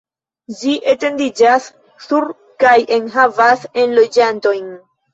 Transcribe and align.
Ĝi 0.61 0.71
etendiĝas 0.93 1.69
sur 2.07 2.29
kaj 2.65 2.75
enhavas 2.99 3.71
enloĝantojn. 3.87 4.79